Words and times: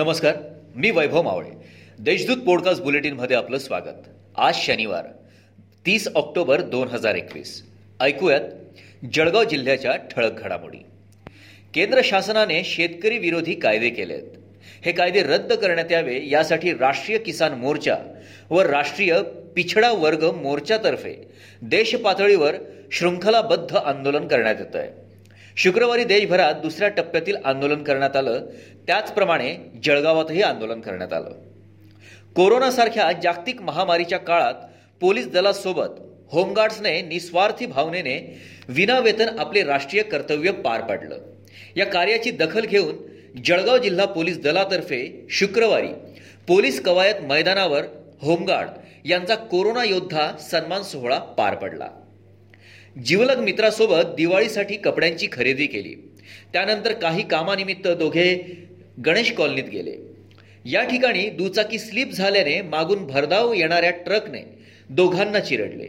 नमस्कार 0.00 0.36
मी 0.76 0.90
वैभव 0.90 1.22
मावळे. 1.22 1.50
देशदूत 1.98 2.36
पॉडकास्ट 2.36 2.82
बुलेटिनमध्ये 2.82 3.36
आपलं 3.36 3.58
स्वागत. 3.58 4.06
आज 4.36 4.54
शनिवार 4.54 5.06
तीस 5.86 6.08
ऑक्टोबर 6.14 6.60
दोन 6.60 6.88
हजार 6.88 7.14
एकवीस. 7.14 7.64
ऐकूयात 8.00 8.40
जळगाव 9.14 9.44
जिल्ह्याच्या 9.44 9.96
ठळक 9.96 10.32
घडामोडी. 10.32 10.76
केंद्र 11.74 12.00
शासनाने 12.04 12.64
शेतकरी 12.64 13.18
विरोधी 13.18 13.54
कायदे 13.54 13.90
केले 13.90 14.14
आहेत 14.14 14.26
हे 14.84 14.92
कायदे 14.92 15.22
रद्द 15.22 15.52
करण्यात 15.52 15.92
यावे 15.92 16.28
यासाठी 16.28 16.72
राष्ट्रीय 16.72 17.18
किसान 17.18 17.52
मोर्चा 17.52 17.96
व 18.50 18.60
राष्ट्रीय 18.60 19.22
पिछडा 19.56 19.92
वर्ग 19.92 20.30
मोर्चातर्फे 20.34 21.14
देश 21.62 21.94
पातळीवर 21.94 22.54
शृंखलाबद्ध 22.92 23.76
आंदोलन 23.76 24.28
करण्यात 24.28 24.56
येत 24.58 24.76
आहे 24.76 25.09
शुक्रवारी 25.56 26.04
देशभरात 26.04 26.54
दुसऱ्या 26.54 26.88
टप्प्यातील 26.88 27.36
आंदोलन 27.44 27.82
करण्यात 27.82 28.16
आलं. 28.16 28.46
त्याचप्रमाणे 28.86 29.56
जळगावातही 29.84 30.42
आंदोलन 30.42 30.80
करण्यात 30.80 31.12
आलं. 31.12 31.30
कोरोनासारख्या 32.36 33.12
जागतिक 33.22 33.62
महामारीच्या 33.62 34.18
काळात 34.18 34.54
पोलीस 35.00 35.28
दलासोबत 35.28 35.86
होमगार्ड्सने 36.30 37.02
निस्वार्थी 37.02 37.66
भावनेने 37.66 38.42
विनावेतन 38.68 39.38
आपले 39.38 39.64
राष्ट्रीय 39.64 40.02
कर्तव्य 40.02 40.50
पार 40.50 40.80
पाडलं. 40.80 41.18
या 41.76 41.86
कार्याची 41.86 42.30
दखल 42.30 42.64
घेऊन 42.64 42.96
जळगाव 43.44 43.78
जिल्हा 43.78 44.06
पोलीस 44.06 44.40
दलातर्फे 44.40 45.26
शुक्रवारी 45.30 45.88
पोलीस 46.48 46.84
कवायत 46.84 47.14
मैदानावर 47.22 47.82
होमगार्ड 48.20 48.68
यांचा 49.04 49.34
कोरोना 49.34 49.84
योद्धा 49.84 50.36
सन्मान 50.36 50.82
सोहळा 50.82 51.18
पार 51.18 51.54
पडला. 51.54 51.88
जिवलग 53.04 53.38
मित्रासोबत 53.38 54.14
दिवाळीसाठी 54.16 54.76
कपड्यांची 54.76 55.28
खरेदी 55.32 55.66
केली. 55.66 55.94
त्यानंतर 56.52 56.92
काही 56.92 57.28
कामानिमित्त 57.28 57.88
दोघे 57.88 58.58
गणेश 59.06 59.32
कॉलनीत 59.32 59.64
गेले. 59.64 59.92
या 60.64 60.82
ठिकाणी 60.84 61.28
दुचाकी 61.28 61.78
स्लिप 61.78 62.12
झाल्याने 62.12 62.62
मागून 62.62 63.06
भरधाव 63.06 63.52
येणाऱ्या 63.52 63.90
ट्रकने 63.90 64.42
दोघांना 64.88 65.40
चिरडले. 65.40 65.88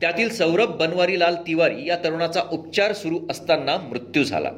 त्यातील 0.00 0.28
सौरभ 0.30 0.70
बनवारीलाल 0.70 1.34
तिवारी 1.46 1.88
या 1.88 1.96
तरुणाचा 1.96 2.42
उपचार 2.52 2.92
सुरू 2.92 3.18
असताना 3.30 3.76
मृत्यू 3.76 4.24
झाला. 4.24 4.50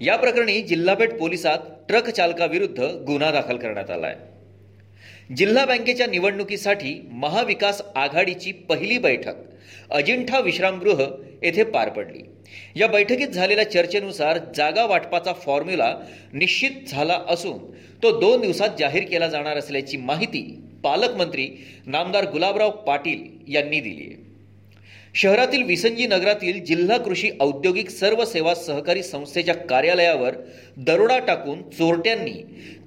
या 0.00 0.16
प्रकरणी 0.16 0.60
जिल्हापेठ 0.60 1.12
पोलिसात 1.12 1.58
ट्रक 1.88 2.08
चालकाविरुद्ध 2.08 2.80
गुन्हा 2.80 3.30
दाखल 3.30 3.56
करण्यात 3.56 3.90
आला 3.90 4.06
आहे 4.06 4.31
जिल्हा 5.36 5.64
बँकेच्या 5.64 6.06
निवडणुकीसाठी 6.06 6.94
महाविकास 7.12 7.80
आघाडीची 7.96 8.52
पहिली 8.68 8.98
बैठक 8.98 9.34
अजिंठा 9.90 10.38
विश्रामगृह 10.40 11.02
येथे 11.42 11.64
पार 11.64 11.88
पडली. 11.88 12.22
या 12.76 12.86
बैठकीत 12.88 13.28
झालेल्या 13.28 13.70
चर्चेनुसार 13.70 14.38
जागा 14.56 14.84
वाटपाचा 14.86 15.32
फॉर्म्युला 15.44 15.94
निश्चित 16.32 16.88
झाला 16.88 17.18
असून 17.28 17.58
तो 18.02 18.10
दोन 18.20 18.40
दिवसात 18.40 18.78
जाहीर 18.78 19.04
केला 19.04 19.28
जाणार 19.28 19.56
असल्याची 19.56 19.96
माहिती 19.96 20.42
पालकमंत्री 20.84 21.48
नामदार 21.86 22.30
गुलाबराव 22.30 22.70
पाटील 22.86 23.54
यांनी 23.54 23.80
दिली 23.80 24.06
आहे. 24.06 24.31
शहरातील 25.14 25.62
विसंजी 25.62 26.06
नगरातील 26.06 26.64
जिल्हा 26.64 26.98
कृषी 26.98 27.30
औद्योगिक 27.40 27.90
सर्व 27.90 28.24
सेवा 28.24 28.54
सहकारी 28.54 29.02
संस्थेच्या 29.02 29.54
कार्यालयावर 29.54 30.34
दरोडा 30.76 31.18
टाकून 31.18 31.70
चोरट्यांनी 31.70 32.32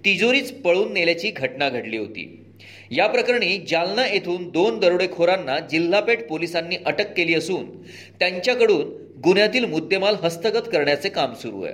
तिजोरीच 0.06 0.52
पळून 0.52 0.94
नेल्याची 0.94 1.30
घटना 1.30 1.70
घडली 1.70 1.98
होती. 1.98 2.46
या 2.92 3.08
प्रकरणी 3.08 3.58
जालना 3.68 4.08
येथून 4.08 4.50
दोन 4.50 4.80
दरोडेखोरांना 4.80 5.59
जिल्हापेठ 5.59 6.28
पोलिसांनी 6.28 6.76
अटक 6.86 7.14
केली 7.14 7.34
असून 7.34 7.81
त्यांच्याकडून 8.20 8.90
गुन्ह्यातील 9.23 9.66
मुद्देमाल 9.66 10.16
हस्तगत 10.16 10.70
करण्याचे 10.73 11.09
काम 11.09 11.34
सुरू 11.34 11.64
आहे. 11.64 11.73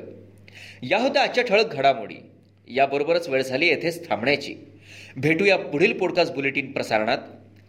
या 0.83 0.97
होत्या 0.97 1.21
आजच्या 1.21 1.43
ठळक 1.43 1.73
घडामोडी. 1.73 2.15
याबरोबरच 2.67 3.29
वेळ 3.29 3.41
झाली 3.41 3.67
येथेच 3.67 4.09
थांबण्याची. 4.09 4.55
भेटूया 5.17 5.57
पुढील 5.57 5.93
पॉडकास्ट 5.93 6.33
बुलेटिन 6.33 6.71
प्रसारणात. 6.71 7.17